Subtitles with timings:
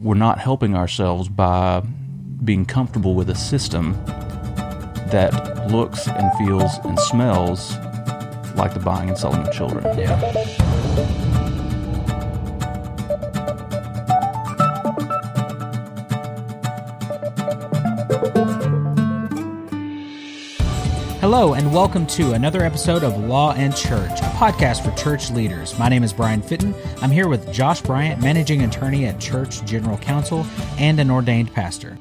[0.00, 1.80] we're not helping ourselves by
[2.44, 3.94] being comfortable with a system
[5.10, 7.76] that looks and feels and smells
[8.54, 9.98] like the buying and selling of children.
[9.98, 11.27] Yeah.
[21.30, 25.78] Hello, and welcome to another episode of Law and Church, a podcast for church leaders.
[25.78, 26.74] My name is Brian Fitton.
[27.02, 30.46] I'm here with Josh Bryant, managing attorney at Church General Counsel
[30.78, 31.98] and an ordained pastor.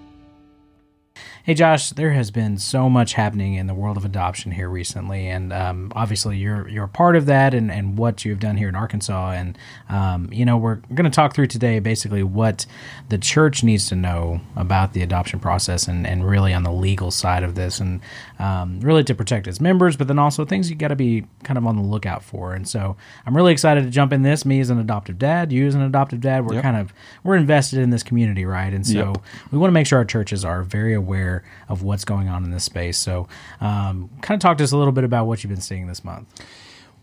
[1.47, 5.27] Hey, Josh, there has been so much happening in the world of adoption here recently,
[5.27, 8.67] and um, obviously you're you're a part of that, and, and what you've done here
[8.67, 12.65] in Arkansas, and um, you know we're going to talk through today basically what
[13.07, 17.11] the church needs to know about the adoption process, and, and really on the legal
[17.11, 18.01] side of this, and
[18.39, 21.57] um, really to protect its members, but then also things you got to be kind
[21.57, 22.55] of on the lookout for.
[22.55, 24.43] And so I'm really excited to jump in this.
[24.43, 26.63] Me as an adoptive dad, you as an adoptive dad, we're Yep.
[26.63, 28.73] kind of we're invested in this community, right?
[28.73, 29.17] And so Yep.
[29.51, 31.36] we want to make sure our churches are very aware
[31.69, 32.97] of what's going on in this space.
[32.97, 33.27] So,
[33.61, 36.03] um, kind of talk to us a little bit about what you've been seeing this
[36.03, 36.27] month.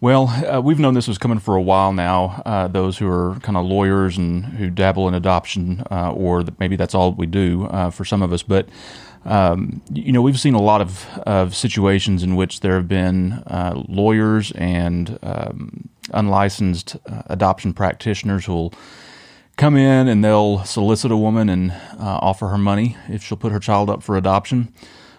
[0.01, 2.43] Well, uh, we've known this was coming for a while now.
[2.45, 6.77] Uh, those who are kind of lawyers and who dabble in adoption, uh, or maybe
[6.77, 8.43] that's all we do uh, for some of us.
[8.43, 8.69] But
[9.25, 13.33] um, you know, we've seen a lot of, of situations in which there have been
[13.47, 18.75] uh, lawyers and um, unlicensed uh, adoption practitioners who will
[19.57, 23.53] come in and they'll solicit a woman and uh, offer her money if she'll put
[23.53, 24.73] her child up for adoption.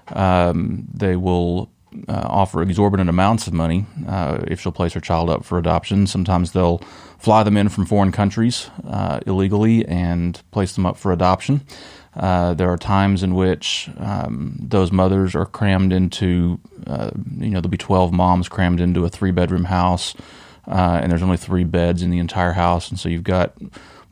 [0.09, 1.71] Um, they will
[2.09, 6.05] uh, offer exorbitant amounts of money uh, if she'll place her child up for adoption.
[6.07, 6.79] Sometimes they'll
[7.17, 11.61] fly them in from foreign countries uh, illegally and place them up for adoption.
[12.13, 17.59] Uh, there are times in which um, those mothers are crammed into, uh, you know,
[17.59, 20.15] there'll be 12 moms crammed into a three bedroom house,
[20.65, 22.89] and there's only three beds in the entire house.
[22.89, 23.53] And so you've got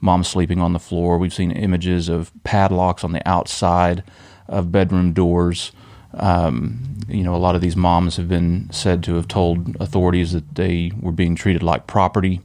[0.04, 1.18] moms sleeping on the floor.
[1.18, 4.04] We've seen images of padlocks on the outside
[4.50, 5.72] of bedroom doors.
[6.14, 10.34] Um, you know, a lot of these moms have been said to have told authorities
[10.34, 12.42] that they were being treated like property.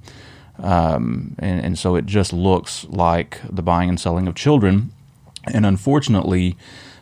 [0.59, 4.93] Um, and, and so it just looks like the buying and selling of children.
[5.53, 6.57] And unfortunately,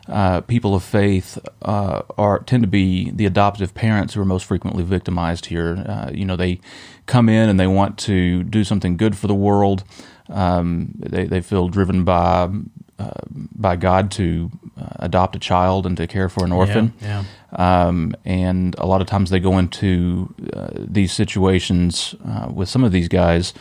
[0.09, 4.45] uh, people of faith uh, are tend to be the adoptive parents who are most
[4.45, 5.85] frequently victimized here.
[5.87, 6.61] Uh, you know, they
[7.07, 9.85] come in and they want to do something good for the world.
[10.29, 12.51] Um, they they feel driven by
[12.99, 13.11] uh,
[13.55, 14.51] by God to
[14.81, 16.93] uh, adopt a child and to care for an orphan.
[17.01, 17.25] Yeah.
[17.53, 22.85] Um, and a lot of times they go into uh, these situations uh, with some
[22.85, 23.55] of these guys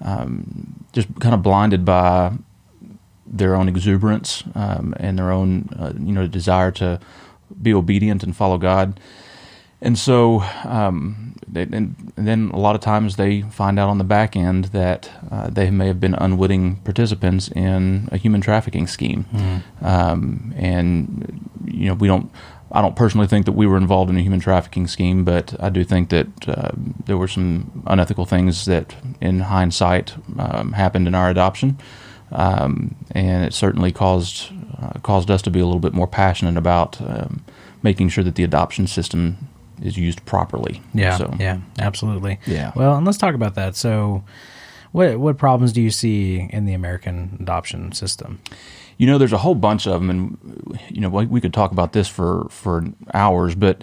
[0.00, 2.32] um, just kind of blinded by
[3.26, 7.00] their own exuberance um, and their own uh, you know desire to
[7.60, 9.00] be obedient and follow God.
[9.82, 13.98] And so, um, they, and, and then a lot of times they find out on
[13.98, 18.86] the back end that uh, they may have been unwitting participants in a human trafficking
[18.86, 19.26] scheme.
[19.82, 22.30] Um, and you know, we don't.
[22.74, 25.68] I don't personally think that we were involved in a human trafficking scheme, but I
[25.68, 26.70] do think that uh,
[27.04, 31.76] there were some unethical things that, in hindsight, um, happened in our adoption,
[32.30, 34.50] um, and it certainly caused
[34.80, 37.44] uh, caused us to be a little bit more passionate about um,
[37.82, 39.36] making sure that the adoption system
[39.82, 40.80] is used properly.
[40.94, 42.38] Yeah, So, yeah, absolutely.
[42.46, 42.72] Yeah.
[42.74, 43.76] Well, and let's talk about that.
[43.76, 44.24] So,
[44.92, 48.40] what what problems do you see in the American adoption system?
[48.98, 51.92] You know, there's a whole bunch of them, and you know, we could talk about
[51.92, 53.54] this for for hours.
[53.54, 53.82] But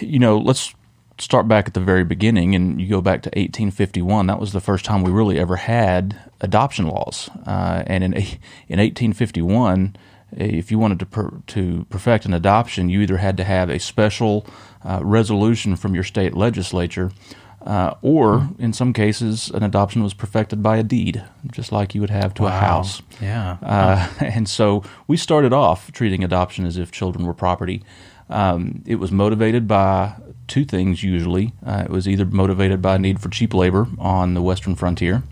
[0.00, 0.74] you know, let's
[1.18, 4.26] start back at the very beginning, and you go back to 1851.
[4.26, 7.28] That was the first time we really ever had adoption laws.
[7.46, 9.96] Uh, and in in 1851,
[10.32, 13.78] if you wanted to per, to perfect an adoption, you either had to have a
[13.78, 14.46] special
[14.88, 17.12] uh, resolution from your state legislature.
[17.60, 21.22] Uh, or in some cases, an adoption was perfected by a deed,
[21.52, 23.02] just like you would have to a house.
[23.20, 23.58] Yeah.
[23.62, 27.82] Uh, and so we started off treating adoption as if children were property.
[28.30, 30.14] Um, it was motivated by
[30.46, 31.52] two things usually.
[31.66, 35.22] Uh, it was either motivated by a need for cheap labor on the western frontier,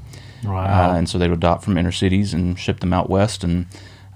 [0.44, 0.90] Wow.
[0.92, 3.66] uh, and so they would adopt from inner cities and ship them out west and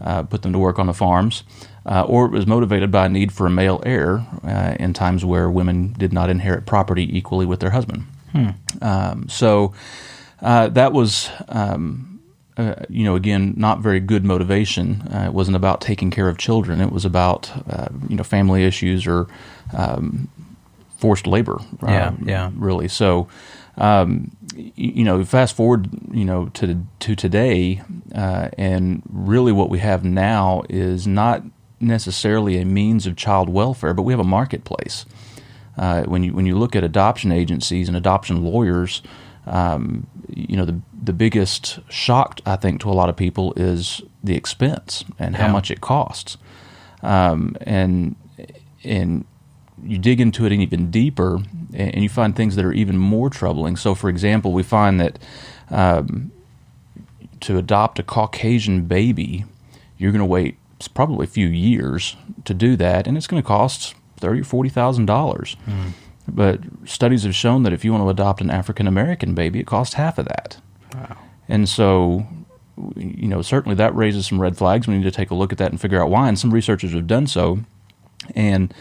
[0.00, 1.44] uh, put them to work on the farms.
[1.90, 5.24] Uh, or it was motivated by a need for a male heir uh, in times
[5.24, 8.04] where women did not inherit property equally with their husband.
[8.80, 9.74] Um, so
[10.40, 12.20] uh, that was, um,
[12.56, 15.02] uh, you know, again, not very good motivation.
[15.12, 16.80] Uh, it wasn't about taking care of children.
[16.80, 19.26] It was about, uh, you know, family issues or
[19.76, 20.28] um,
[20.98, 21.58] forced labor.
[21.82, 22.50] Yeah, yeah.
[22.54, 22.86] Really.
[22.88, 23.26] So,
[23.78, 27.82] um, you know, fast forward, you know, to to today,
[28.14, 31.42] uh, and really what we have now is not
[31.80, 35.06] necessarily a means of child welfare, but we have a marketplace.
[35.76, 39.02] Uh, when you when you look at adoption agencies and adoption lawyers,
[39.46, 44.02] um, you know, the the biggest shock I think to a lot of people is
[44.22, 45.52] the expense and how Yeah.
[45.52, 46.36] much it costs,
[47.02, 48.16] um, and
[48.84, 49.24] and
[49.82, 51.40] you dig into it even deeper,
[51.72, 53.76] and you find things that are even more troubling.
[53.76, 55.18] So, for example, we find that
[55.70, 56.30] um,
[57.40, 59.46] to adopt a Caucasian baby,
[59.96, 63.46] you're going to wait probably a few years to do that, and it's going to
[63.46, 65.56] cost thirty or forty thousand dollars.
[66.28, 69.66] But studies have shown that if you want to adopt an African American baby, it
[69.66, 70.58] costs half of that.
[70.94, 71.16] Wow.
[71.48, 72.26] And so,
[72.94, 74.86] you know, certainly that raises some red flags.
[74.86, 76.28] We need to take a look at that and figure out why.
[76.28, 77.60] And some researchers have done so.
[78.36, 78.72] And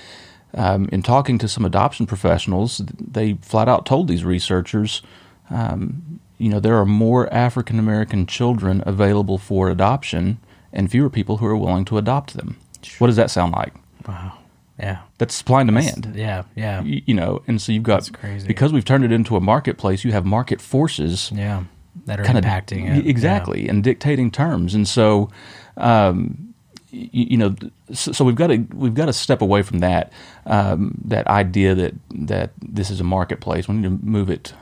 [0.54, 5.02] um, in talking to some adoption professionals, they flat out told these researchers,
[5.50, 10.38] um, you know, there are more African American children available for adoption
[10.74, 12.58] and fewer people who are willing to adopt them.
[13.00, 13.74] What does that sound like?
[14.08, 14.34] Wow.
[14.80, 15.00] Yeah.
[15.18, 16.44] That's supply and demand Yeah.
[16.56, 16.80] Yeah.
[16.82, 18.48] y- you know, and so you've got That's crazy.
[18.48, 20.06] because we've turned it into a marketplace.
[20.06, 21.64] You have market forces Yeah.
[22.06, 23.06] That are kind of impacting it.
[23.06, 25.30] exactly and dictating terms, and so
[25.76, 26.54] um,
[26.92, 27.56] you know,
[27.92, 30.12] so, so we've got to we've got to step away from that
[30.46, 33.68] um, that idea that that this is a marketplace.
[33.68, 34.54] We need to move it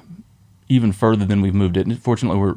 [0.68, 1.86] even further than we've moved it.
[1.86, 2.56] And fortunately, we're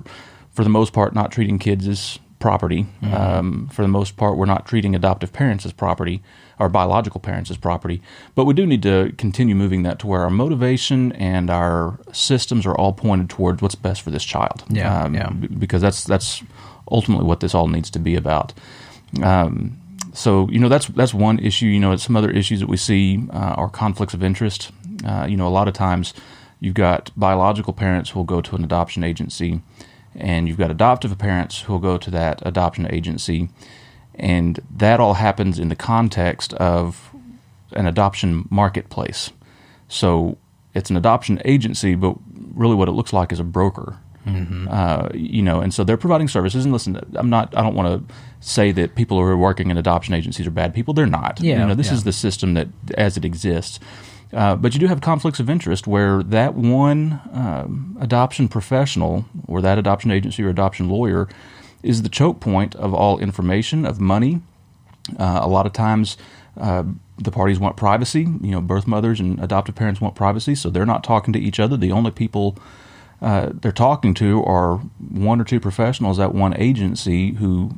[0.53, 2.87] for the most part not treating kids as property.
[3.03, 3.15] Mm-hmm.
[3.15, 6.21] Um, for the most part, we're not treating adoptive parents as property
[6.59, 8.03] or biological parents as property.
[8.35, 12.67] But we do need to continue moving that to where our motivation and our systems
[12.67, 14.65] are all pointed towards what's best for this child.
[14.69, 15.31] Yeah, Um, yeah.
[15.31, 16.43] b- Because that's that's
[16.91, 18.53] ultimately what this all needs to be about.
[19.23, 19.79] Um,
[20.13, 21.67] so you know that's that's one issue.
[21.67, 24.71] You know, some other issues that we see uh, are conflicts of interest.
[25.07, 26.13] Uh, you know, a lot of times
[26.59, 29.61] you've got biological parents who will go to an adoption agency,
[30.15, 33.49] and you've got adoptive parents who will go to that adoption agency,
[34.15, 37.11] and that all happens in the context of
[37.73, 39.31] an adoption marketplace.
[39.89, 40.39] So
[40.75, 42.17] it's an adoption agency, but
[42.55, 43.99] really what it looks like is a broker.
[44.69, 46.65] Uh, you know, and so they're providing services.
[46.65, 47.56] And listen, I'm not.
[47.56, 50.75] I don't want to say that people who are working in adoption agencies are bad
[50.75, 50.95] people.
[50.95, 51.41] They're not.
[51.41, 51.95] Yeah, you know, this yeah.
[51.95, 53.81] is the system that as it exists.
[54.32, 59.61] Uh, but you do have conflicts of interest where that one um, adoption professional or
[59.61, 61.29] that adoption agency or adoption lawyer
[61.82, 64.41] is the choke point of all information of money
[65.19, 66.17] uh, a lot of times,
[66.56, 66.85] uh,
[67.19, 68.21] the parties want privacy.
[68.21, 71.59] You know, birth mothers and adoptive parents want privacy, so they're not talking to each
[71.59, 71.77] other.
[71.77, 72.56] The only people
[73.21, 77.73] uh, they're talking to are one or two professionals at one agency who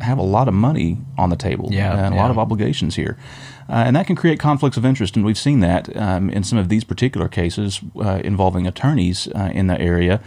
[0.00, 2.22] have a lot of money on the table Yeah, and a yeah.
[2.22, 3.18] lot of obligations here.
[3.72, 6.58] Uh, and that can create conflicts of interest, and we've seen that um, in some
[6.58, 10.20] of these particular cases uh, involving attorneys uh, in the area,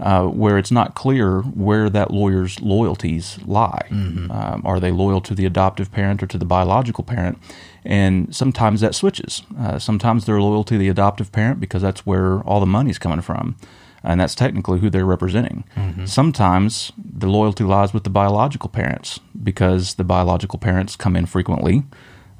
[0.00, 3.86] uh, where it's not clear where that lawyer's loyalties lie.
[4.30, 7.38] Um, are they loyal to the adoptive parent or to the biological parent?
[7.84, 9.42] And sometimes that switches.
[9.58, 13.20] Uh, sometimes they're loyal to the adoptive parent because that's where all the money's coming
[13.20, 13.56] from
[14.02, 15.64] and that's technically who they're representing.
[16.06, 21.82] Sometimes the loyalty lies with the biological parents because the biological parents come in frequently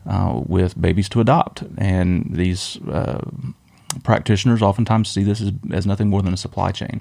[0.06, 3.20] uh, with babies to adopt, and these uh,
[4.02, 7.00] practitioners oftentimes see this as, as nothing more than a supply chain.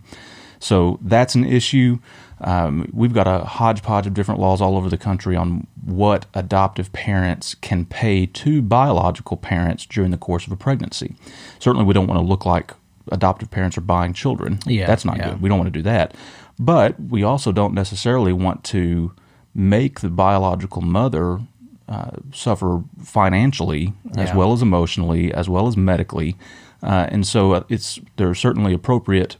[0.60, 2.00] So that's an issue.
[2.42, 6.92] Um, we've got a hodgepodge of different laws all over the country on what adoptive
[6.94, 11.16] parents can pay to biological parents during the course of a pregnancy.
[11.60, 12.74] Certainly, we don't want to look like
[13.12, 14.60] adoptive parents are buying children.
[14.66, 15.32] Yeah, that's not yeah.
[15.32, 15.42] good.
[15.42, 16.16] We don't want to do that.
[16.58, 19.14] But we also don't necessarily want to
[19.54, 21.40] make the biological mother
[21.88, 26.36] uh, suffer financially as well as emotionally as well as medically.
[26.84, 29.38] Uh, and so uh, it's there are certainly appropriate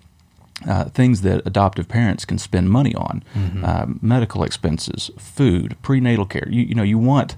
[0.68, 3.24] uh, things that adoptive parents can spend money on:
[3.64, 6.48] uh, medical expenses, food, prenatal care.
[6.50, 7.36] You, you know, you want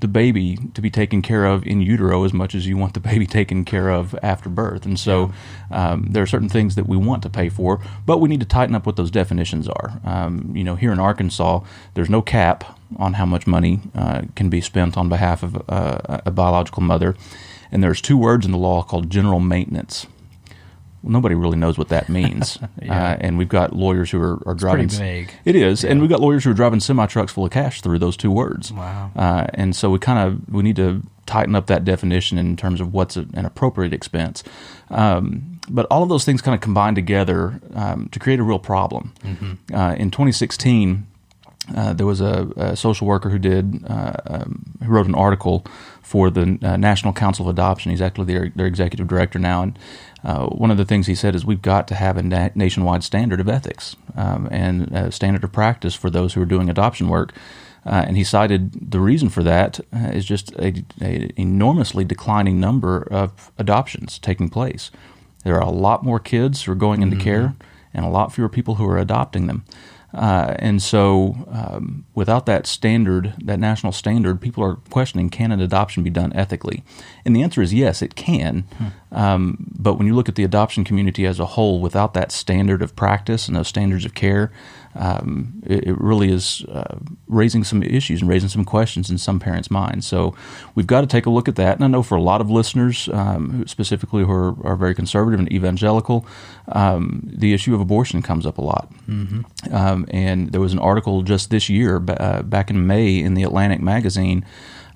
[0.00, 3.00] the baby to be taken care of in utero as much as you want the
[3.00, 4.84] baby taken care of after birth.
[4.84, 5.32] And so
[5.70, 8.46] um, there are certain things that we want to pay for, but we need to
[8.46, 10.00] tighten up what those definitions are.
[10.04, 11.60] Um, you know, here in Arkansas,
[11.94, 16.20] there's no cap on how much money uh, can be spent on behalf of uh,
[16.24, 17.16] a biological mother.
[17.70, 20.06] And there's two words in the law called general maintenance.
[21.08, 22.58] Nobody really knows what that means.
[22.80, 23.12] Yeah.
[23.12, 24.88] uh, and we've got lawyers who are, are driving.
[25.44, 27.98] It is, and we've got lawyers who are driving semi trucks full of cash through
[27.98, 28.72] those two words.
[28.72, 29.10] Wow.
[29.16, 32.80] Uh, and so we kind of we need to tighten up that definition in terms
[32.80, 34.44] of what's a, an appropriate expense.
[34.90, 38.60] Um, but all of those things kind of combine together um, to create a real
[38.60, 39.12] problem.
[39.74, 41.06] Uh, in 2016,
[41.76, 45.64] uh, there was a, a social worker who did uh, um, who wrote an article
[46.02, 47.90] for the uh, National Council of Adoption.
[47.90, 49.78] He's actually their, their executive director now, and
[50.24, 53.04] uh, one of the things he said is we've got to have a na- nationwide
[53.04, 57.08] standard of ethics um, and a standard of practice for those who are doing adoption
[57.08, 57.32] work.
[57.86, 62.60] Uh, and he cited the reason for that uh, is just a, a enormously declining
[62.60, 64.90] number of adoptions taking place.
[65.44, 67.54] there are a lot more kids who are going into care
[67.94, 69.64] and a lot fewer people who are adopting them.
[70.14, 75.60] Uh, and so, um, without that standard, that national standard, people are questioning can an
[75.60, 76.82] adoption be done ethically?
[77.26, 78.64] And the answer is yes, it can.
[79.12, 82.80] Um, but when you look at the adoption community as a whole, without that standard
[82.80, 84.50] of practice and those standards of care,
[84.98, 89.38] um, it, it really is uh, raising some issues and raising some questions in some
[89.38, 90.06] parents' minds.
[90.06, 90.34] So
[90.74, 91.76] we've got to take a look at that.
[91.76, 95.38] And I know for a lot of listeners, um, specifically who are, are very conservative
[95.38, 96.26] and evangelical,
[96.72, 98.92] um, the issue of abortion comes up a lot.
[99.72, 103.44] Um, and there was an article just this year, uh, back in May, in the
[103.44, 104.44] Atlantic magazine.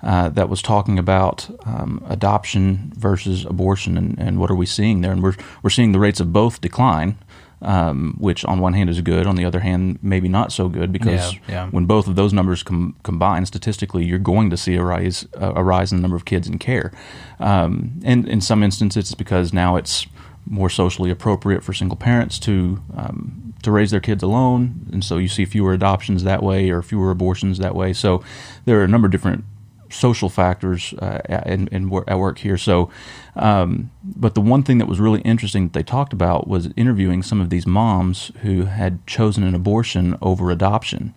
[0.03, 4.99] Uh, that was talking about um, adoption versus abortion and, and what are we seeing
[4.99, 7.15] there, and we're we're seeing the rates of both decline,
[7.63, 10.91] um, which on one hand is good, on the other hand maybe not so good
[10.91, 11.67] because Yeah, yeah.
[11.69, 15.53] when both of those numbers com- combine statistically, you're going to see a rise a
[15.55, 16.91] a rise in the number of kids in care,
[17.39, 20.05] um, and in some instances it's because now it's
[20.45, 25.17] more socially appropriate for single parents to um, to raise their kids alone, and so
[25.17, 27.93] you see fewer adoptions that way or fewer abortions that way.
[27.93, 28.21] So
[28.65, 29.45] there are a number of different
[29.93, 32.57] social factors uh, in, in wor- at work here.
[32.57, 32.89] So,
[33.35, 37.23] um, but the one thing that was really interesting that they talked about was interviewing
[37.23, 41.13] some of these moms who had chosen an abortion over adoption.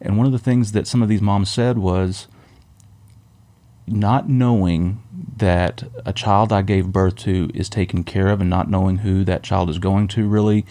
[0.00, 2.26] And one of the things that some of these moms said was
[3.86, 5.02] not knowing
[5.36, 9.24] that a child I gave birth to is taken care of and not knowing who
[9.24, 10.64] that child is going to really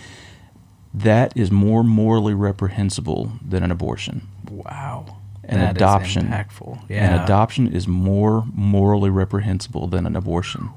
[0.93, 4.27] that is more morally reprehensible than an abortion.
[4.50, 5.17] Wow.
[5.50, 6.27] An That adoption.
[6.27, 6.74] impactful.
[6.74, 7.24] An Yeah.
[7.24, 10.70] adoption is more morally reprehensible than an abortion.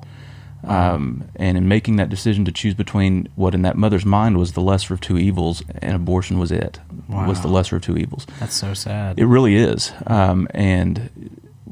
[0.64, 4.52] Um, and in making that decision to choose between what in that mother's mind was
[4.52, 8.26] the lesser of two evils, and abortion was it, was the lesser of two evils.
[8.38, 9.19] That's so sad.
[9.19, 9.93] It really is.
[10.07, 11.11] Um, and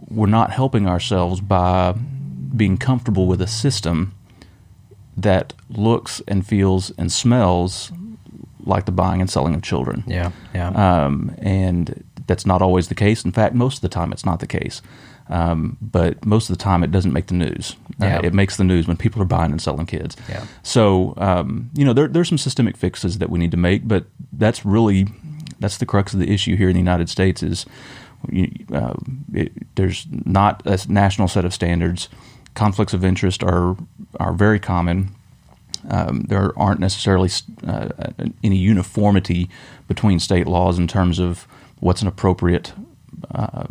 [0.09, 1.95] we're not helping ourselves by
[2.57, 4.13] being comfortable with a system
[5.17, 7.93] that looks and feels and smells
[8.67, 10.03] like the buying and selling of children.
[10.07, 10.31] yeah.
[10.53, 10.69] Yeah.
[10.71, 13.25] Um, and that's not always the case.
[13.25, 14.83] In fact, most of the time it's not the case.
[15.29, 17.77] Um, but most of the time it doesn't make the news.
[18.03, 20.17] Uh, it makes the news when people are buying and selling kids.
[20.29, 20.45] Yeah.
[20.65, 24.07] So, um, you know, there, there's some systemic fixes that we need to make, but
[24.33, 25.07] that's really,
[25.61, 27.65] that's the crux of the issue here in the United States is
[28.73, 28.95] uh,
[29.33, 32.09] it, there's not a national set of standards.
[32.55, 33.77] Conflicts of interest are,
[34.19, 35.15] are very common
[35.89, 37.31] um, there aren't necessarily
[37.67, 37.89] uh,
[38.43, 39.49] any uniformity
[39.89, 41.47] between state laws in terms of
[41.81, 42.73] what's an appropriate
[43.35, 43.65] uh,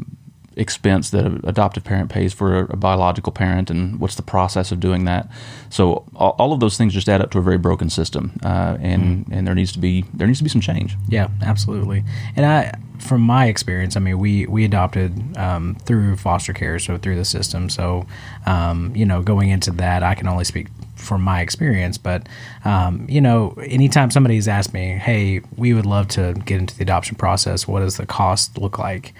[0.59, 4.71] expense that an adoptive parent pays for a, a biological parent and what's the process
[4.71, 5.29] of doing that.
[5.69, 8.77] So all, all of those things just add up to a very broken system, uh,
[8.81, 10.97] and and there needs to be there needs to be some change.
[11.07, 12.03] Yeah, absolutely.
[12.35, 16.97] And I, from my experience, I mean, we we adopted um, through foster care, so
[16.97, 17.69] through the system.
[17.69, 18.05] So,
[18.45, 20.67] um, you know, going into that, I can only speak
[20.99, 21.97] from my experience.
[21.97, 22.27] But,
[22.65, 26.83] um, you know, anytime somebody's asked me, "Hey, we would love to get into the
[26.83, 27.67] adoption process.
[27.67, 29.13] What does the cost look like?"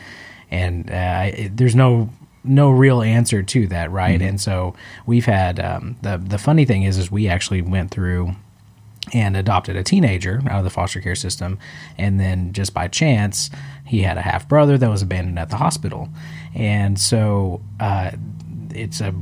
[0.51, 2.09] and uh, it, there's no
[2.43, 4.21] no real answer to that, right?
[4.21, 4.73] And so
[5.05, 8.35] we've had um, the the funny thing is is we actually went through
[9.13, 11.57] and adopted a teenager out of the foster care system.
[11.97, 13.49] And then just by chance,
[13.85, 16.09] he had a half brother that was abandoned at the hospital.
[16.53, 18.11] And so uh,
[18.69, 19.13] it's a,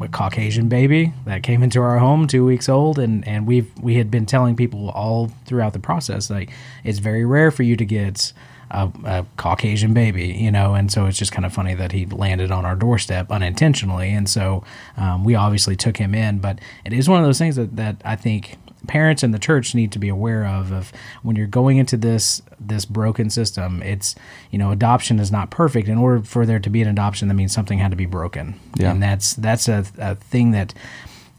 [0.00, 2.98] a Caucasian baby that came into our home two weeks old.
[2.98, 6.50] And, and we've, we had been telling people all throughout the process, like,
[6.84, 8.32] it's very rare for you to get
[8.70, 12.06] a, a Caucasian baby, you know, and so it's just kind of funny that he
[12.06, 14.62] landed on our doorstep unintentionally, and so
[14.96, 16.38] um, we obviously took him in.
[16.38, 19.74] But it is one of those things that, that I think parents and the church
[19.74, 20.72] need to be aware of.
[20.72, 24.14] Of when you're going into this this broken system, it's
[24.50, 25.88] you know adoption is not perfect.
[25.88, 28.58] In order for there to be an adoption, that means something had to be broken,
[28.76, 28.90] Yeah.
[28.92, 30.74] and that's that's a, a thing that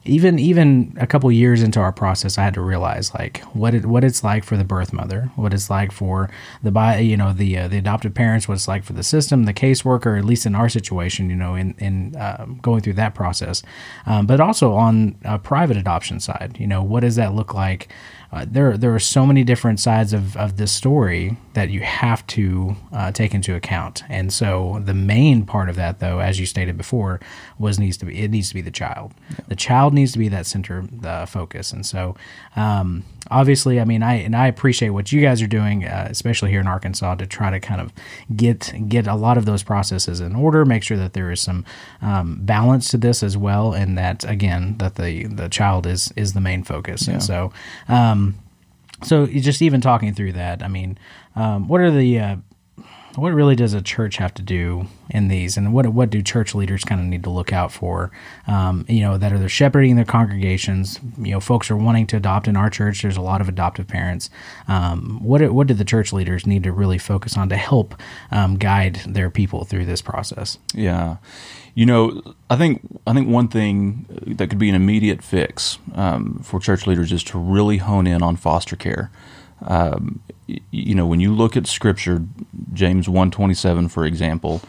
[0.03, 3.85] even even a couple years into our process, I had to realize like what it
[3.85, 6.29] what it's like for the birth mother, what it's like for
[6.63, 9.43] the bi- you know the uh, the adoptive parents, what it's like for the system,
[9.43, 13.13] the caseworker, at least in our situation, you know, in in um, going through that
[13.13, 13.61] process,
[14.07, 17.89] um, but also on a private adoption side, you know, what does that look like?
[18.31, 22.25] Uh, there, there are so many different sides of, of this story that you have
[22.27, 24.03] to uh, take into account.
[24.07, 27.19] And so the main part of that, though, as you stated before,
[27.59, 29.13] was needs to be it needs to be the child.
[29.49, 31.73] The child needs to be that center, the focus.
[31.73, 32.15] And so,
[32.55, 36.51] um, obviously, I mean, I and I appreciate what you guys are doing, uh, especially
[36.51, 37.91] here in Arkansas, to try to kind of
[38.33, 41.65] get get a lot of those processes in order, make sure that there is some
[42.01, 46.31] um, balance to this as well, and that again, that the the child is is
[46.31, 47.09] the main focus.
[47.09, 47.51] And so.
[47.89, 48.20] Um,
[49.03, 50.97] so just even talking through that, I mean,
[51.35, 52.35] um, what are the uh,
[53.15, 56.55] what really does a church have to do in these, and what what do church
[56.55, 58.11] leaders kind of need to look out for?
[58.47, 60.99] Um, you know, that are they're shepherding their congregations.
[61.17, 63.01] You know, folks are wanting to adopt in our church.
[63.01, 64.29] There's a lot of adoptive parents.
[64.67, 67.95] Um, what what do the church leaders need to really focus on to help
[68.31, 70.57] um, guide their people through this process?
[70.73, 71.17] Yeah,
[71.75, 76.41] you know, I think I think one thing that could be an immediate fix um,
[76.43, 79.11] for church leaders is to really hone in on foster care.
[79.63, 80.21] Um,
[80.71, 82.23] you know, when you look at Scripture,
[82.73, 84.61] James one twenty seven, for example,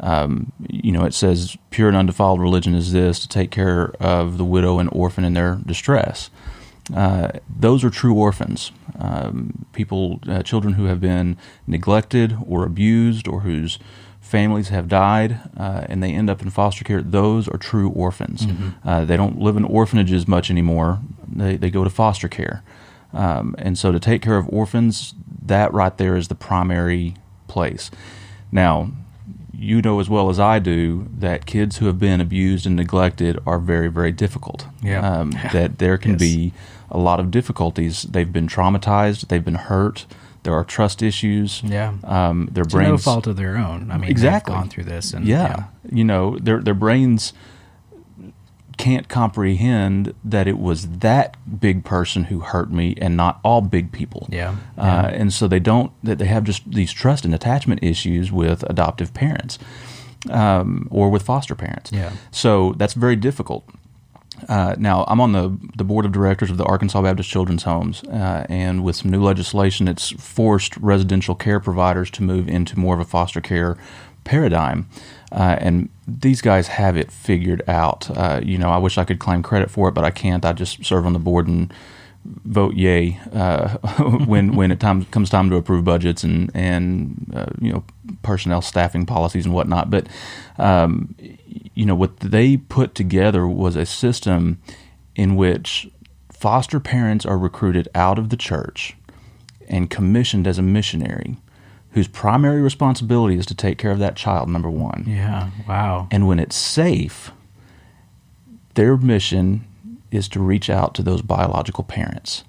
[0.00, 4.38] um, you know, it says, "Pure and undefiled religion is this: to take care of
[4.38, 6.30] the widow and orphan in their distress."
[6.94, 8.70] Uh, those are true orphans.
[8.98, 13.78] Um, people, uh, children who have been neglected or abused, or whose
[14.26, 17.00] families have died uh, and they end up in foster care.
[17.00, 18.44] Those are true orphans.
[18.44, 18.88] Mm-hmm.
[18.88, 20.98] Uh, they don't live in orphanages much anymore.
[21.28, 22.62] They they go to foster care.
[23.12, 27.14] Um, and so to take care of orphans, that right there is the primary
[27.48, 27.90] place.
[28.52, 28.90] Now,
[29.58, 33.38] you know as well as I do that kids who have been abused and neglected
[33.46, 34.66] are very, very difficult.
[34.82, 35.08] Yeah.
[35.08, 36.20] Um, that there can yes.
[36.20, 36.52] be
[36.90, 38.02] a lot of difficulties.
[38.02, 40.06] They've been traumatized, they've been hurt.
[40.42, 41.60] There are trust issues.
[41.64, 41.94] Yeah.
[42.04, 42.88] Um, their brains.
[42.88, 43.90] no fault of their own.
[43.90, 44.54] I mean, exactly.
[44.54, 45.12] gone through this.
[45.12, 45.48] And, yeah.
[45.48, 45.64] yeah.
[45.90, 47.32] You know, their, their brains
[48.76, 53.92] can't comprehend that it was that big person who hurt me and not all big
[53.92, 54.28] people.
[54.30, 54.56] Yeah.
[54.76, 55.02] yeah.
[55.02, 58.62] Uh, and so they don't, that they have just these trust and attachment issues with
[58.64, 59.58] adoptive parents
[60.30, 61.90] um, or with foster parents.
[61.92, 62.12] Yeah.
[62.30, 63.68] So that's very difficult.
[64.48, 68.04] Uh, now, I'm on the, the board of directors of the Arkansas Baptist Children's Homes,
[68.04, 72.94] uh, and with some new legislation, it's forced residential care providers to move into more
[72.94, 73.78] of a foster care
[74.26, 74.88] paradigm.
[75.32, 78.10] Uh, and these guys have it figured out.
[78.16, 80.44] Uh, you know, I wish I could claim credit for it, but I can't.
[80.44, 81.72] I just serve on the board and
[82.44, 83.68] vote yay uh,
[84.26, 87.84] when when it time, comes time to approve budgets and and uh, you know
[88.22, 89.90] personnel staffing policies and whatnot.
[89.90, 90.08] But
[90.58, 91.14] um,
[91.74, 94.60] you know what they put together was a system
[95.14, 95.88] in which
[96.30, 98.96] foster parents are recruited out of the church
[99.68, 101.36] and commissioned as a missionary
[101.96, 105.02] whose primary responsibility is to take care of that child, number one.
[105.08, 106.08] Yeah, wow.
[106.10, 107.32] And when it's safe,
[108.74, 109.66] their mission
[110.10, 112.44] is to reach out to those biological parents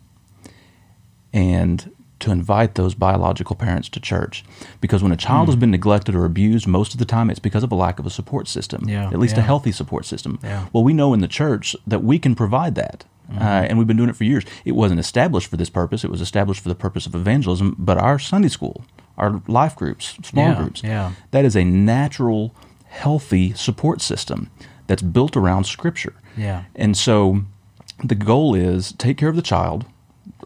[1.32, 4.44] and to invite those biological parents to church.
[4.82, 5.52] Because when a child mm.
[5.52, 8.06] has been neglected or abused, most of the time it's because of a lack of
[8.06, 9.44] a support system, yeah, at least yeah.
[9.44, 10.40] a healthy support system.
[10.44, 10.68] Yeah.
[10.74, 13.06] Well, we know in the church that we can provide that.
[13.32, 13.42] Mm-hmm.
[13.42, 14.44] Uh, and we've been doing it for years.
[14.66, 16.04] It wasn't established for this purpose.
[16.04, 17.78] It was established for the purpose of evangelism.
[17.80, 18.84] But our Sunday school,
[19.18, 20.84] our life groups, small yeah, groups.
[20.84, 21.14] Yeah.
[21.32, 22.54] That is a natural,
[22.86, 24.50] healthy support system
[24.88, 26.14] that's built around Scripture.
[26.36, 26.66] Yeah.
[26.76, 27.42] And so
[28.04, 29.86] the goal is take care of the child,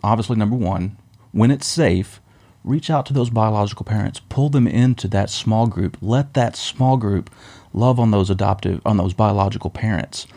[0.04, 0.98] obviously, number one.
[1.32, 2.22] When it's safe,
[2.64, 6.98] reach out to those biological parents, pull them into that small group, let that small
[6.98, 7.30] group
[7.74, 10.28] love on those adoptive, on those biological parents.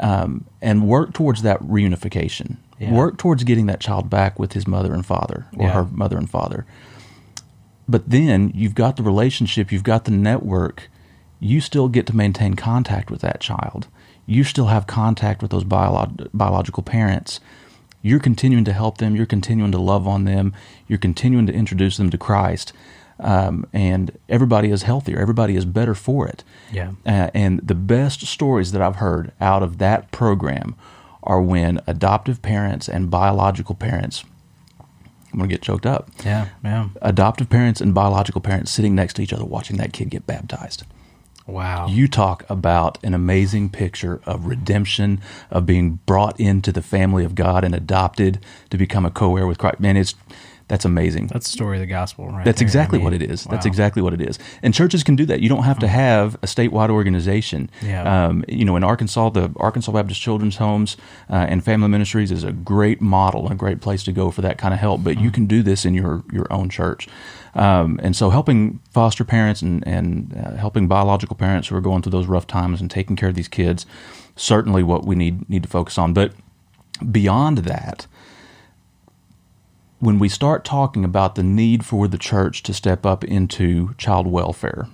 [0.00, 2.56] Um, and work towards that reunification.
[2.80, 2.92] Yeah.
[2.92, 5.72] Work towards getting that child back with his mother and father, or yeah.
[5.74, 6.66] her mother and father.
[7.88, 10.88] But then you've got the relationship, you've got the network.
[11.40, 13.88] You still get to maintain contact with that child.
[14.26, 17.40] You still have contact with those biolo- biological parents.
[18.00, 19.16] You're continuing to help them.
[19.16, 20.54] You're continuing to love on them.
[20.86, 22.72] You're continuing to introduce them to Christ.
[23.18, 25.18] Um, and everybody is healthier.
[25.18, 26.42] Everybody is better for it.
[26.72, 26.92] Yeah.
[27.06, 30.74] Uh, and the best stories that I've heard out of that program
[31.22, 34.24] are when adoptive parents and biological parents
[35.32, 36.10] I'm going to get choked up.
[36.24, 36.88] Yeah, yeah.
[37.00, 40.84] Adoptive parents and biological parents sitting next to each other watching that kid get baptized.
[41.46, 41.88] Wow.
[41.88, 47.34] You talk about an amazing picture of redemption, of being brought into the family of
[47.34, 49.80] God and adopted to become a co heir with Christ.
[49.80, 50.14] Man, it's
[50.68, 51.26] that's amazing.
[51.28, 52.44] That's the story of the gospel, right?
[52.44, 52.66] That's there.
[52.66, 53.46] exactly I mean, what it is.
[53.46, 53.52] Wow.
[53.52, 54.38] That's exactly what it is.
[54.62, 55.40] And churches can do that.
[55.40, 57.70] You don't have to have a statewide organization.
[57.82, 58.26] Yeah.
[58.26, 60.96] Um, you know, in Arkansas, the Arkansas Baptist Children's Homes
[61.30, 64.58] uh, and Family Ministries is a great model, a great place to go for that
[64.58, 65.02] kind of help.
[65.02, 67.06] But mm you can do this in your your own church.
[67.54, 72.02] Um, and so, helping foster parents and and uh, helping biological parents who are going
[72.02, 73.86] through those rough times and taking care of these kids,
[74.34, 76.12] certainly what we need need to focus on.
[76.12, 76.32] But
[77.10, 78.08] beyond that
[80.02, 84.26] when we start talking about the need for the church to step up into child
[84.26, 84.88] welfare,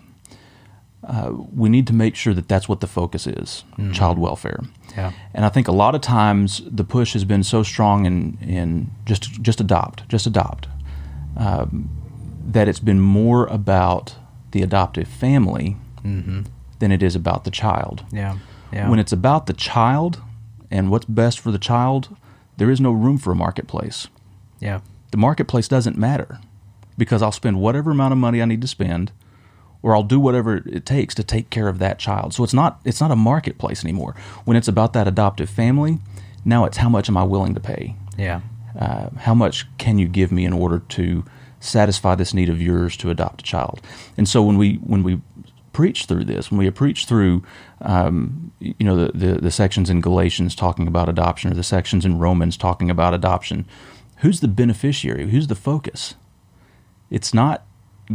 [1.02, 3.90] uh, we need to make sure that that's what the focus is mm-hmm.
[3.92, 4.60] child welfare.
[4.94, 5.12] Yeah.
[5.32, 8.90] And I think a lot of times the push has been so strong in, in
[9.06, 10.68] just, just adopt, just adopt,
[11.38, 11.88] um,
[12.46, 14.14] that it's been more about
[14.50, 16.42] the adoptive family mm-hmm.
[16.80, 18.04] than it is about the child.
[18.12, 18.36] Yeah.
[18.70, 18.90] yeah.
[18.90, 20.20] When it's about the child
[20.70, 22.14] and what's best for the child,
[22.58, 24.08] there is no room for a marketplace.
[24.60, 26.38] Yeah the marketplace doesn't matter.
[26.96, 29.12] because I'll spend whatever amount of money I need to spend
[29.82, 32.34] or I'll do whatever it takes to take care of that child.
[32.34, 34.16] So it's not it's not a marketplace anymore.
[34.44, 35.98] When it's about that adoptive family,
[36.44, 37.94] now it's how much am I willing to pay?
[38.18, 38.40] Yeah.
[38.76, 41.24] Uh, how much can you give me in order to
[41.60, 43.80] satisfy this need of yours to adopt a child?
[44.16, 45.20] And so when we when we
[45.72, 47.44] preach through this, when we preach through,
[47.82, 52.04] um, you know, the, the, the sections in Galatians talking about adoption or the sections
[52.04, 53.64] in Romans talking about adoption,
[54.18, 55.30] who's the beneficiary?
[55.30, 56.14] Who's the focus?
[57.10, 57.66] It's not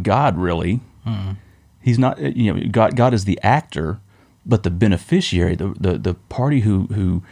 [0.01, 0.81] God really.
[1.05, 1.37] Mm.
[1.81, 2.19] He's not.
[2.19, 2.95] You know, God.
[2.95, 3.99] God is the actor,
[4.45, 7.23] but the beneficiary, the the, the party who who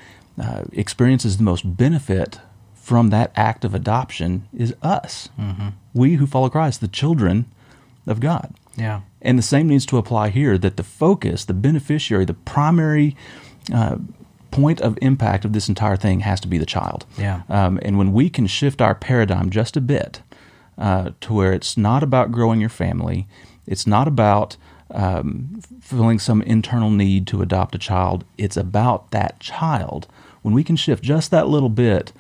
[0.42, 2.40] uh, experiences the most benefit
[2.74, 5.30] from that act of adoption is us.
[5.40, 5.70] Mm-hmm.
[5.94, 7.46] We who follow Christ, the children
[8.08, 8.54] of God.
[8.76, 9.02] Yeah.
[9.22, 13.16] And the same needs to apply here that the focus, the beneficiary, the primary
[13.74, 13.98] uh,
[14.52, 17.06] point of impact of this entire thing has to be the child.
[17.18, 17.42] Yeah.
[17.50, 20.22] Um, and when we can shift our paradigm just a bit
[20.78, 23.28] uh, to where it's not about growing your family,
[23.66, 24.58] it's not about
[24.94, 30.08] um, filling some internal need to adopt a child, it's about that child.
[30.42, 32.12] When we can shift just that little bit,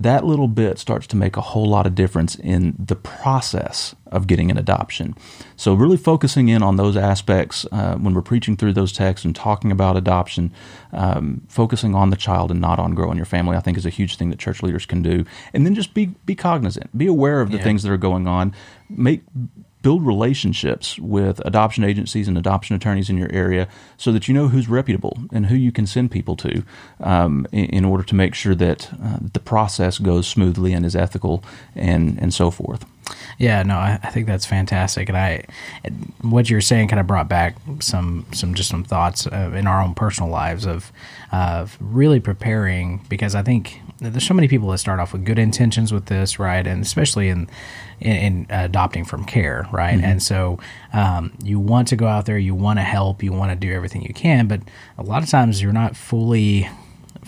[0.00, 4.26] that little bit starts to make a whole lot of difference in the process of
[4.26, 5.14] getting an adoption.
[5.56, 9.36] So, really focusing in on those aspects uh, when we're preaching through those texts and
[9.36, 10.52] talking about adoption,
[10.92, 13.90] um, focusing on the child and not on growing your family, I think is a
[13.90, 15.24] huge thing that church leaders can do.
[15.52, 17.64] And then just be be cognizant, be aware of the yeah.
[17.64, 18.54] things that are going on.
[18.88, 19.22] Make
[19.82, 24.48] build relationships with adoption agencies and adoption attorneys in your area so that you know
[24.48, 26.62] who's reputable and who you can send people to
[27.00, 30.94] um, in, in, order to make sure that uh, the process goes smoothly and is
[30.94, 31.42] ethical
[31.74, 32.84] and, and so forth.
[33.38, 35.44] Yeah, no, I, I think that's fantastic, and I,
[36.20, 39.82] what you're saying kind of brought back some, some just some thoughts uh, in our
[39.82, 40.92] own personal lives of,
[41.32, 45.38] of really preparing because I think there's so many people that start off with good
[45.38, 47.48] intentions with this, right, and especially in
[48.00, 49.96] in, in adopting from care, right?
[49.96, 50.04] Mm-hmm.
[50.04, 50.58] And so
[50.92, 53.72] um, you want to go out there, you want to help, you want to do
[53.72, 54.62] everything you can, but
[54.96, 56.68] a lot of times you're not fully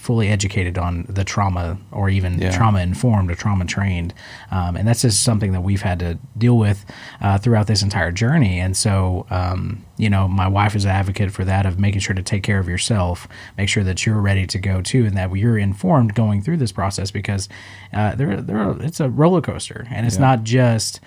[0.03, 2.51] fully educated on the trauma or even yeah.
[2.51, 4.13] trauma informed or trauma trained.
[4.51, 6.85] Um, and that's just something that we've had to deal with
[7.21, 8.59] uh, throughout this entire journey.
[8.59, 12.17] And so, um, you know, my wife is an advocate for that of making sure
[12.17, 15.33] to take care of yourself, make sure that you're ready to go too, and that
[15.37, 17.49] you're informed going through this process because
[17.93, 20.23] uh, there, there, it's a roller coaster, and it's yeah.
[20.23, 20.99] not just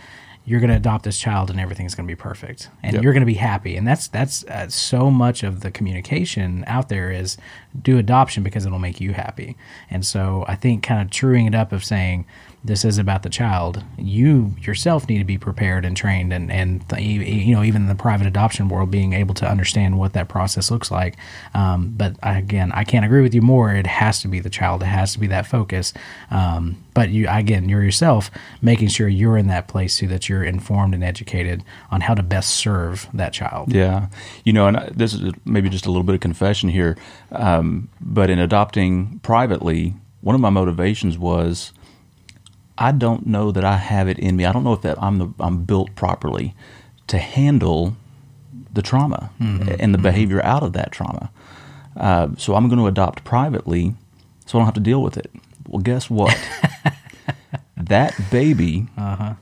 [0.46, 2.70] you're going to adopt this child and everything's going to be perfect.
[2.84, 3.04] And yep.
[3.04, 3.76] you're going to be happy.
[3.76, 7.38] And that's that's uh, so much of the communication out there is
[7.82, 9.58] do adoption because it'll make you happy.
[9.90, 12.26] And so i think kind of truing it up of saying
[12.66, 13.84] this is about the child.
[13.98, 17.96] You yourself need to be prepared and trained, and and you know even in the
[17.96, 21.16] private adoption world, being able to understand what that process looks like.
[21.54, 23.72] Um, but again, I can't agree with you more.
[23.74, 24.82] It has to be the child.
[24.82, 25.94] It has to be that focus.
[26.32, 30.44] Um, but you again, you're yourself making sure you're in that place so that you're
[30.44, 33.72] informed and educated on how to best serve that child.
[33.72, 34.08] Yeah,
[34.44, 36.98] you know, and this is maybe just a little bit of confession here,
[37.32, 41.72] um, but in adopting privately, one of my motivations was
[42.78, 44.46] I don't know that I have it in me.
[44.46, 46.54] I don't know if that I'm the, I'm built properly
[47.08, 47.96] to handle
[48.74, 49.70] the trauma mm-hmm.
[49.80, 50.04] and the mm-hmm.
[50.04, 51.32] behavior out of that trauma.
[51.96, 53.96] Uh, so I'm going to adopt privately,
[54.46, 55.32] so I don't have to deal with it.
[55.68, 56.38] Well, guess what?
[57.78, 59.36] that baby uh-huh.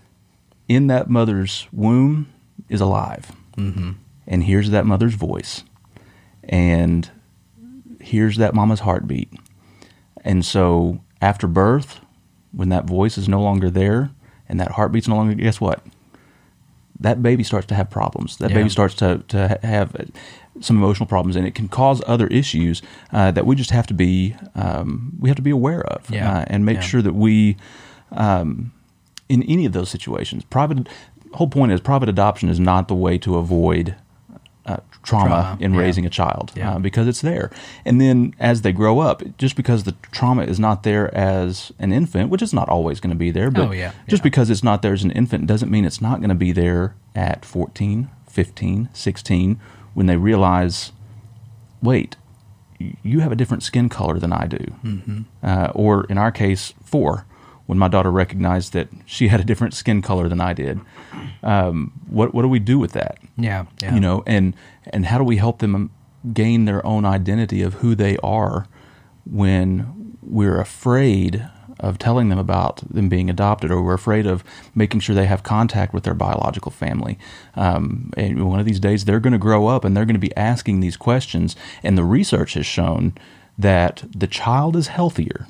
[0.68, 2.32] in that mother's womb
[2.70, 3.94] is alive, mm-hmm.
[4.28, 5.64] and hears that mother's voice,
[6.44, 7.10] and
[8.00, 9.34] hears that mama's heartbeat,
[10.24, 12.00] and so after birth
[12.54, 14.12] when that voice is no longer there
[14.48, 15.86] and that heartbeat's no longer, guess what?
[17.00, 18.38] That baby starts to have problems.
[18.38, 18.58] That yeah.
[18.58, 20.10] baby starts to, to have
[20.62, 23.94] some emotional problems, and it can cause other issues uh, that we just have to
[23.94, 26.40] be um, we have to be aware of yeah.
[26.40, 26.82] uh, and make yeah.
[26.82, 27.58] sure that we
[28.12, 28.72] um,
[29.28, 30.44] in any of those situations.
[30.46, 30.88] Private
[31.34, 33.96] whole point is private adoption is not the way to avoid
[35.04, 35.80] trauma, trauma, in yeah.
[35.80, 36.74] raising a child yeah.
[36.74, 37.52] uh, because it's there.
[37.86, 41.94] And then as they grow up, just because the trauma is not there as an
[41.94, 43.92] infant, which is not always going to be there, but oh, yeah.
[44.08, 46.52] just because it's not there as an infant doesn't mean it's not going to be
[46.52, 49.60] there at 14, 15, 16
[49.94, 50.92] when they realize,
[51.82, 52.16] wait,
[52.80, 54.58] you have a different skin color than I do.
[54.84, 55.22] Mm-hmm.
[55.42, 57.26] Uh, or in our case, four
[57.66, 60.80] when my daughter recognized that she had a different skin color than I did.
[61.42, 63.20] Um, what what do we do with that?
[63.38, 64.56] Yeah, yeah, you know, and
[64.88, 65.92] and how do we help them
[66.34, 68.68] gain their own identity of who they are
[69.26, 71.50] when we're afraid
[71.80, 75.44] of telling them about them being adopted, or we're afraid of making sure they have
[75.44, 77.20] contact with their biological family.
[77.56, 80.20] Um, and one of these days, they're going to grow up and they're going to
[80.20, 81.56] be asking these questions.
[81.84, 83.14] And the research has shown
[83.58, 85.46] that the child is healthier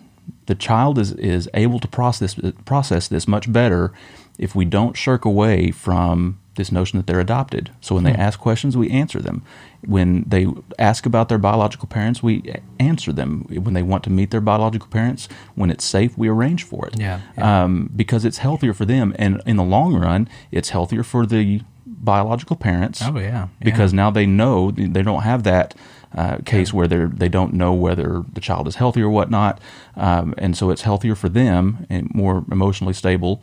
[0.46, 3.92] the child is, is able to process process this much better
[4.38, 7.72] if we don't shirk away from this notion that they're adopted.
[7.82, 9.44] So when they ask questions, we answer them.
[9.86, 13.46] When they ask about their biological parents, we answer them.
[13.50, 17.00] When they want to meet their biological parents, when it's safe, we arrange for it.
[17.00, 17.64] Yeah, yeah.
[17.64, 21.62] Um, because it's healthier for them, and in the long run, it's healthier for the
[21.86, 23.02] biological parents.
[23.04, 23.48] Oh, yeah, yeah.
[23.60, 25.74] because now they know they don't have that.
[26.16, 29.60] Uh, case where they they don't know whether the child is healthy or whatnot,
[29.96, 33.42] um, and so it's healthier for them and more emotionally stable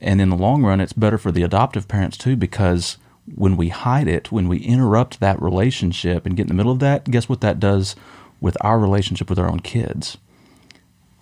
[0.00, 2.98] and in the long run, it's better for the adoptive parents too because
[3.34, 6.78] when we hide it, when we interrupt that relationship and get in the middle of
[6.80, 7.96] that, guess what that does
[8.40, 10.16] with our relationship with our own kids?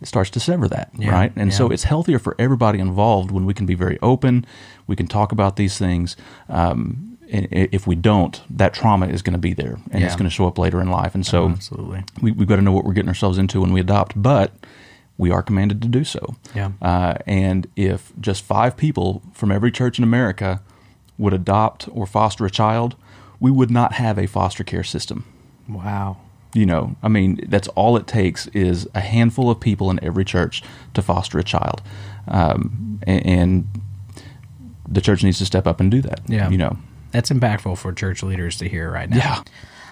[0.02, 1.32] It starts to sever that, Yeah, right?
[1.34, 4.44] And so it's healthier for everybody involved when we can be very open,
[4.86, 6.16] we can talk about these things.
[6.48, 10.30] Um, if we don't, that trauma is going to be there, and it's going to
[10.30, 11.14] show up later in life.
[11.14, 12.04] And so, absolutely.
[12.20, 14.52] we, we've got to know what we're getting ourselves into when we adopt, but
[15.16, 16.36] we are commanded to do so.
[16.54, 16.72] Yeah.
[16.82, 20.60] Uh, and if just five people from every church in America
[21.18, 22.96] would adopt or foster a child,
[23.38, 25.24] we would not have a foster care system.
[25.68, 26.18] Wow.
[26.52, 30.24] You know, I mean, that's all it takes is a handful of people in every
[30.24, 30.62] church
[30.94, 31.82] to foster a child.
[32.28, 33.68] Um, and, and
[34.88, 36.20] the church needs to step up and do that.
[36.28, 36.48] Yeah.
[36.48, 36.76] You know,
[37.14, 39.16] That's impactful for church leaders to hear right now.
[39.16, 39.42] Yeah.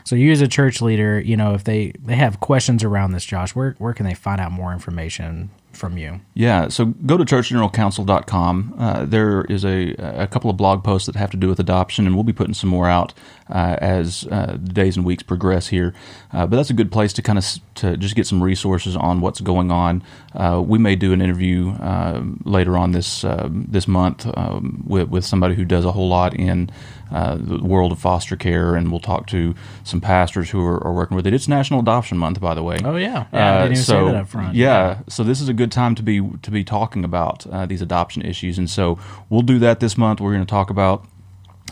[0.05, 3.25] So you as a church leader, you know, if they they have questions around this,
[3.25, 6.21] Josh, where where can they find out more information from you?
[6.35, 8.75] Yeah, so go to churchgeneralcounsel.com.
[8.77, 12.07] Uh, there is a, a couple of blog posts that have to do with adoption,
[12.07, 13.15] and we'll be putting some more out
[13.49, 15.95] uh, as uh, the days and weeks progress here.
[16.33, 19.21] Uh, but that's a good place to kind of to just get some resources on
[19.21, 20.03] what's going on.
[20.35, 25.09] Uh, we may do an interview um later on this um this month um, with,
[25.09, 26.71] with somebody who does a whole lot in
[27.13, 29.55] uh, the world of foster care, and we'll talk to
[29.85, 31.35] some pastors who are, are working with it.
[31.35, 32.79] It's National Adoption Month, by the way.
[32.83, 33.27] Oh, yeah.
[33.33, 34.55] Yeah, I didn't even say so that up front.
[34.55, 37.83] Yeah, so this is a good time to be to be talking about uh, these
[37.83, 40.21] adoption issues, and so we'll do that this month.
[40.21, 41.07] We're going to talk about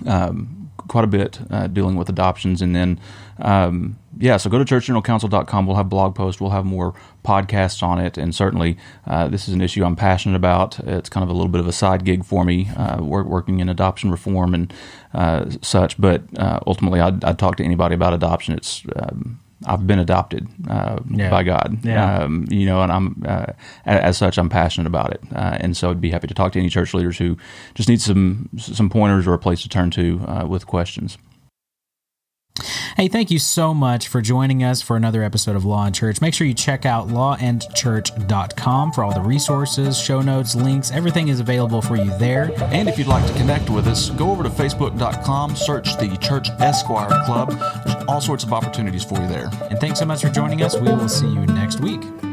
[0.07, 3.01] um, quite a bit uh, dealing with adoptions, and then
[3.39, 5.67] um, yeah, so go to churchgeneralcounsel.com.
[5.67, 6.95] We'll have blog posts, we'll have more
[7.25, 10.79] podcasts on it, and certainly uh, this is an issue I'm passionate about.
[10.81, 13.61] It's kind of a little bit of a side gig for me, uh, work, working
[13.61, 14.73] in adoption reform and
[15.15, 16.01] uh, such.
[16.01, 18.55] But uh, ultimately, I'd, I'd talk to anybody about adoption.
[18.55, 21.29] It's um, I've been adopted uh, Yeah.
[21.31, 22.21] by God, Yeah.
[22.23, 23.47] um, you know, and I'm uh,
[23.85, 26.59] as such, I'm passionate about it, uh, and so I'd be happy to talk to
[26.59, 27.37] any church leaders who
[27.75, 31.19] just need some some pointers or a place to turn to uh, with questions.
[32.97, 36.21] Hey, thank you so much for joining us for another episode of Law and Church.
[36.21, 40.91] Make sure you check out lawandchurch.com for all the resources, show notes, links.
[40.91, 42.51] Everything is available for you there.
[42.73, 46.49] And if you'd like to connect with us, go over to facebook.com, search the Church
[46.59, 47.51] Esquire Club.
[47.85, 49.51] There's all sorts of opportunities for you there.
[49.71, 50.75] And thanks so much for joining us.
[50.77, 52.30] We will see you next week.